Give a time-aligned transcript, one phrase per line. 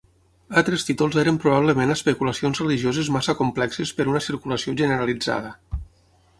[0.61, 5.57] Altres títols eren probablement especulacions religioses massa complexes per una circulació generalitzada.